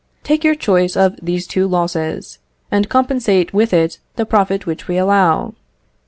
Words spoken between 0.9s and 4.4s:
of these two losses, and compensate with it the